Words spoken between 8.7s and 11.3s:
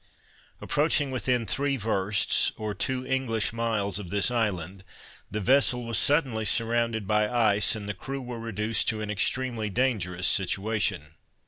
to an extremely dangerous situation.